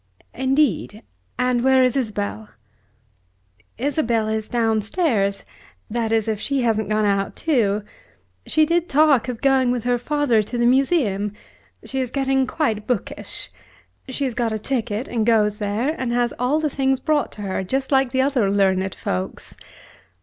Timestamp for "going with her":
9.41-9.99